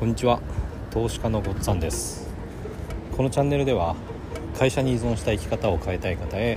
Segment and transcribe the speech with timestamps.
[0.00, 0.40] こんにちは。
[0.90, 2.26] 投資家のごっつぁんです。
[3.14, 3.96] このチャンネルでは
[4.58, 6.56] 会社に依存した生き方を変えたい方へ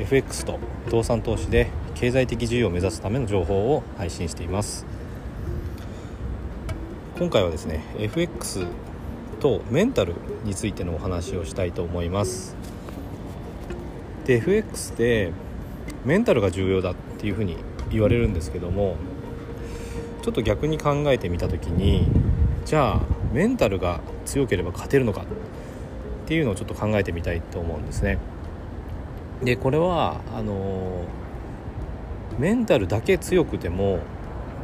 [0.00, 4.84] FX と不動産投資で経済的自由を目指すための情報を配信しています。
[7.20, 8.66] 今回はですね FX
[9.38, 12.56] とメンタルについてのお話をしたいと思います。
[14.24, 15.30] で FX で
[16.04, 17.58] メンタルが重要だっていうふうに
[17.92, 18.96] 言われるんですけども
[20.22, 22.25] ちょっと逆に考えてみた時に
[22.66, 23.00] じゃあ
[23.32, 25.24] メンタルが強ければ勝てるのかっ
[26.26, 28.18] ていうのをちょっと考えてみたいと思うんですね。
[29.40, 31.04] でこれはあの
[32.40, 34.00] メンタルだけ強くても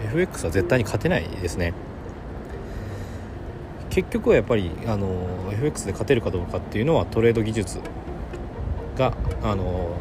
[0.05, 1.75] FX は絶対に勝てないですね。
[3.89, 7.79] 結局はやっぱりあの FX で勝てるかどうかっていうのはトレード技術
[8.99, 9.13] が
[9.45, 9.95] あの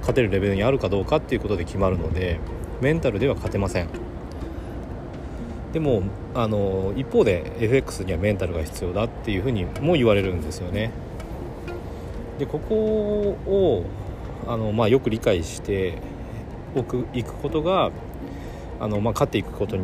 [0.00, 2.38] 勝てるレベルにあるかどうかっていうことで決まるので
[2.80, 3.88] メンタルでは勝てません。
[5.74, 10.92] でもあの一方で FX にはメンタルが必要だっていうふうにも言われるんですよね。
[12.38, 13.84] でここを
[14.46, 15.98] あの、まあ、よく理解して
[16.76, 17.90] おくいくことが
[18.78, 19.82] あの、まあ、勝っていくことに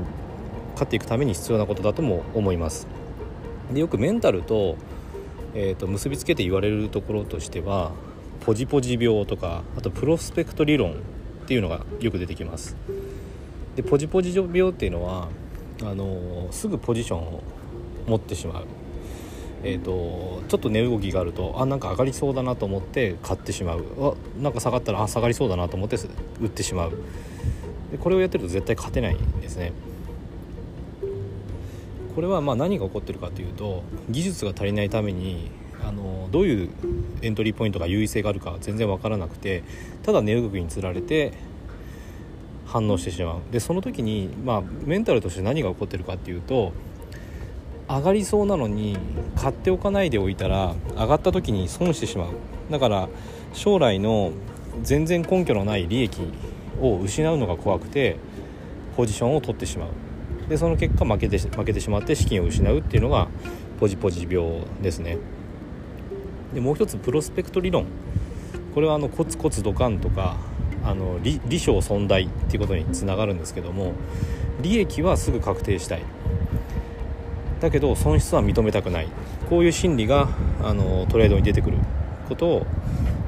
[0.74, 2.86] 勝っていくために必要なことだとも思います。
[3.72, 4.77] でよくメンタルと,、
[5.56, 7.91] えーと結びつけて言われるところとしては
[8.46, 10.94] ポジポジ病とかあとプロスペクト理論っ
[11.48, 12.77] ていうのがよく出てきます。
[13.74, 15.27] でポジポジ病っていうのは
[15.83, 17.42] あのすぐポジションを
[18.06, 18.64] 持ってしまう。
[19.62, 23.84] えーと、ちょっと値動きがあるとあなんか上がりそうだなと思って買ってしまう。
[24.01, 25.98] あなんか下がったらあ下がりそうだなと思って
[26.41, 26.92] 売ってしまう。
[27.92, 29.73] でこれをやってると絶対勝てないんですね。
[32.14, 35.51] これはまあ何が起こってるかというと技術が足りないために
[35.86, 36.70] あのどういう
[37.23, 39.62] エントリーポイントが優位性があるか全然分からなくて
[40.03, 41.33] ただ値動きにつられて
[42.70, 43.36] 反応してしまう。
[43.50, 46.72] でその時に、まあ、メンタルとして何が起こってるかっていうと
[47.88, 48.96] 上がりそうなのに
[49.34, 52.28] 買っておかないでおいたら上がった時に損してしまう。
[52.70, 53.08] だから
[53.52, 54.30] 将来の
[54.83, 56.20] 全然根拠のない利益
[56.80, 58.17] を失うのが怖くて
[58.96, 59.89] ポジションを取ってしまう。
[60.48, 63.27] でその結果負けて負けてしまって資金を失うっていうのが
[63.80, 65.18] ポジポジ病ですね。
[66.55, 67.86] でもう一つプロスペクト理論。
[68.74, 70.36] これはあのコツコツドカンとか
[70.85, 73.92] あの利利小損大っていうことにつながるんですけども
[74.63, 76.02] 利益はすぐ確定したい。
[77.61, 79.08] だけど損失は認めたくない。
[79.48, 80.29] こういう心理が
[80.63, 81.79] あのトレードに出てくる
[82.29, 82.67] ことを、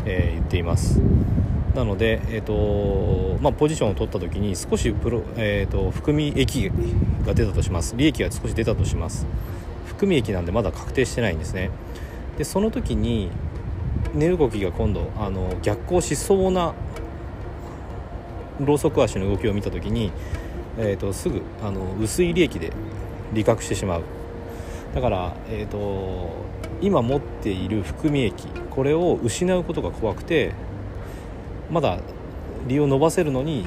[0.07, 1.01] えー、言っています。
[1.75, 6.71] なので、えーとまあ、ポジションを取った時に少しプロ、えーと、含み益
[7.25, 7.95] が出たとします。
[7.97, 9.27] 利益が少し出たとします。
[9.87, 11.71] 含み益なんでまだ確定してないんですね。
[12.39, 13.31] でその時に
[14.15, 16.75] 値動きが今度あの逆行しそうな
[18.65, 20.13] ローソク足の動きを見た時に、
[20.79, 22.73] えーと、すぐあの薄い利益で
[23.33, 24.03] 利確してしまう。
[24.95, 26.31] だから、えーと、
[26.81, 30.53] 今持っている含み益これを失うことが怖くて
[31.71, 31.99] まだ
[32.67, 33.67] 利を伸ばせるのに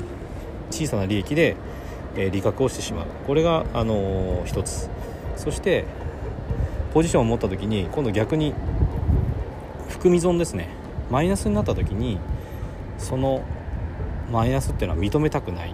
[0.70, 1.56] 小さな利益で、
[2.16, 3.06] えー、利確をしてしまう。
[3.26, 4.90] これが、あのー、一つ。
[5.36, 5.86] そして
[6.94, 8.54] ポジションを持った時に今度逆に
[9.90, 10.70] 含み損ですね。
[11.10, 12.20] マイナスになった時に
[12.98, 13.44] その
[14.32, 15.74] マイナスっていうのは認めたくない。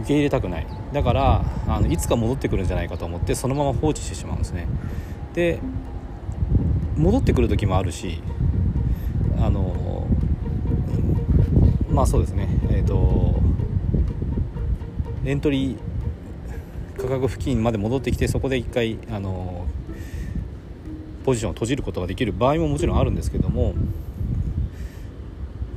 [0.00, 0.66] 受け入れたくない。
[0.92, 4.66] だからあのいつか戻ってくるんじゃないかと思ってそのまま放置してしまうんですね。
[5.34, 5.58] で
[6.96, 8.22] 戻ってくる時もあるし
[9.38, 10.06] あの
[11.90, 12.48] まあそうですね。
[12.70, 13.40] えっ、ー、と
[15.24, 15.78] エントリー
[16.96, 19.66] 価格付近まで戻ってきてそこで一回あの
[21.24, 23.74] ポジションを閉じることができる場合ももちろんあるんですけども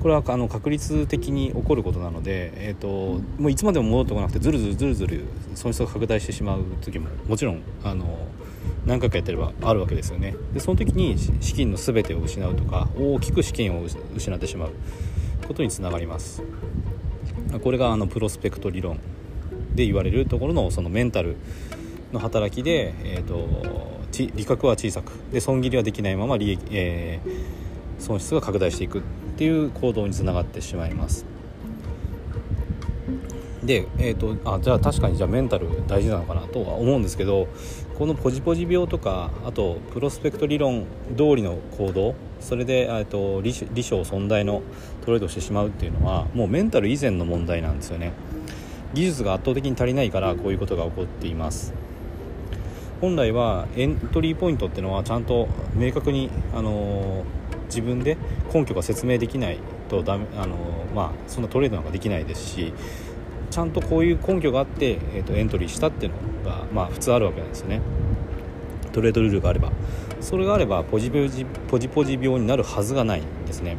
[0.02, 8.28] これはあの確率的に起こることなので、えーと、もういつまでも戻ってこなくてずるずるずるずる損失が拡大してしまう時ももちろんあの
[8.86, 10.36] 何回かやってればあるわけですよね。
[10.54, 13.84] でその時に資金の全てを失うとか大きく資金を
[14.16, 14.72] 失ってしまう
[15.48, 16.44] ことにつながります。
[17.62, 19.00] これがあのプロスペクト理論
[19.76, 21.36] で言われるところのそのメンタル
[22.14, 25.12] の働きで、えーと、利確は小さく。
[25.32, 27.59] で損切りはできないまま利益、えー、
[28.00, 29.02] 損失が拡大していくっ
[29.38, 31.26] ていう行動につながってしまいます。
[33.64, 37.48] で、えーと、あじゃあ確かにじゃあメンタル大事なのかなとは思うんですけど
[37.98, 40.86] このポジポジ病とかあとプロスペクト理論
[41.16, 44.64] 通りの行動それで、えーと、利利小損大の
[45.06, 48.14] トレードしてしまうっていうのはもうメンタル以前の問題なんですよね。
[48.94, 51.74] 技術が圧倒的に足りないからこういうことが起こっています。
[53.02, 58.18] 本来はエントリーポイントっていうのはちゃんと明確に、あのー自分で
[58.54, 60.56] 根拠が説明できないとダメあの、
[60.94, 62.74] まあ、そんなトレードなんかできないですし
[63.50, 66.12] ちゃんとこういう根拠があって、えーと、エントリーしたっていう
[66.44, 67.82] のが、まあ、普通あるわけなんですよね。
[68.92, 69.72] トレードルールがあれば
[70.20, 73.78] それがあればポジポジポジポジ病になるはずがないんですね。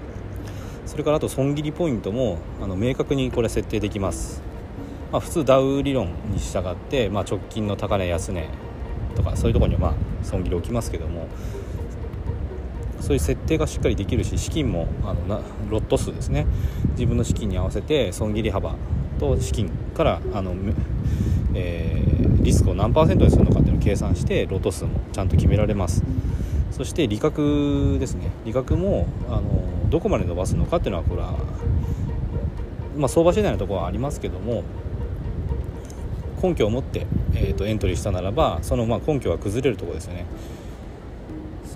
[0.90, 4.42] それからあと損切りポイントもあの明確にこれ設定できます、
[5.12, 8.48] まあ、普通ダウ理論に従って、まあ、直近の高値安値
[9.14, 9.94] とかそういうところにはま
[10.24, 11.28] 損切り起きますけども
[13.00, 16.46] そういう設定がしっかりできるし資金もあのなロット数ですね。
[16.92, 18.74] 自分の資金に合わせて損切り幅
[19.18, 20.54] と資金からあの、
[21.54, 26.02] えー、リスクを何パーセントにするのかっていうのを計算してロット数もちゃんと決められます。
[26.70, 28.30] そして利確ですね。
[28.44, 31.34] 利確もあのどこまで伸ばすのかっていうのはこれは、
[32.96, 34.62] まあ、相場次第のところはありますけども
[36.42, 40.24] 根拠を持って、えーと、エントリーしたならばそのまあ根拠は崩れるところですよね。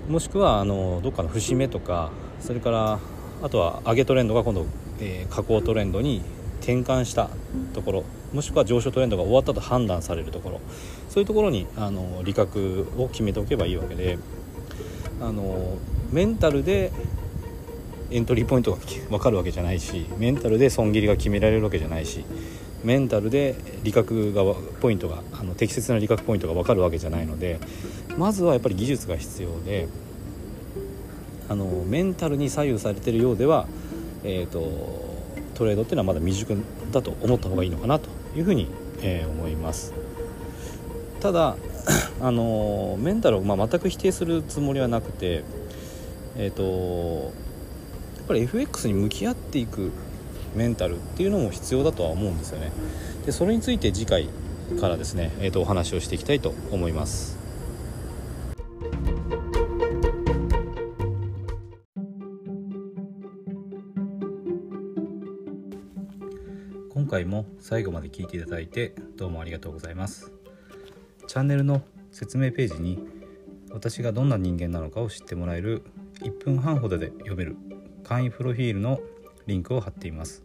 [0.07, 2.99] もしくはあのどっかの節目とかそれから
[3.41, 4.65] あとは上げトレンドが今度、
[4.99, 6.21] えー、下降トレンドに
[6.59, 7.29] 転換した
[7.73, 8.03] ところ
[8.33, 10.61] もしくは上昇トレンドが終わったと判断されるところ
[11.09, 14.19] そういうところにあの利確を決めておけばいいわけで
[15.21, 15.77] あの
[16.11, 16.91] メンタルで
[18.11, 18.77] エントリーポイントが
[19.09, 22.25] 分かるわけじゃないしメンタルで損切りが決められるわけじゃないし
[22.85, 24.43] メンタルで利確が
[24.79, 27.59] ポイントがあの適切な利確ポイントが分かるわけじゃないので
[28.17, 29.87] まずはやっぱり技術が必要で
[31.49, 33.67] あのメンタルに左右されてるようでは、
[34.23, 34.59] えーと、
[35.55, 36.57] トレードっていうのはまだ未熟
[36.91, 38.67] だと思った方がいいのかなというふうに、
[39.01, 39.93] えー、思います。
[41.19, 41.57] ただ
[42.21, 45.43] あのメンタルを、まあ、全く否定するつもりはなくて
[46.37, 47.33] えっ、ー、と
[48.17, 49.91] やっぱり FX に向き合っていく
[50.55, 52.71] メンタルっていうのも必要だとは思うんですよね。
[53.25, 54.29] でそれについて次回
[54.79, 57.37] からですね、えー、とお話をしていきたいと思います。
[66.89, 70.31] 今回も最後まで聞いていただいてどうもありがとうございます。
[71.27, 71.81] チャンネルの
[72.11, 72.97] 説明ページに
[73.71, 75.83] 私がどんな人間なのかを知ってもらえる
[76.21, 77.57] 1分半ほどで読める
[78.03, 79.01] 簡易プロフィールの
[79.47, 80.44] リンクを貼っています。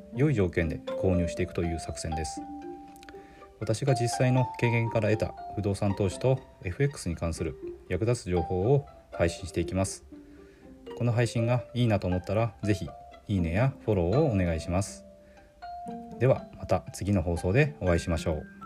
[0.15, 2.41] 良い条件で購入していくという作戦です。
[3.59, 7.55] 私が実際の経験から得た不動産投資と FX に関する
[7.89, 10.03] 役立つ情報を配信していきます。
[10.97, 12.89] この配信がいいなと思ったら是非
[13.27, 15.05] いいねやフォローをお願いします。
[16.19, 18.60] ではまた次の放送でお会いしましょう。